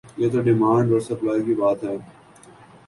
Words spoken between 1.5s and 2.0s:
بات ہے۔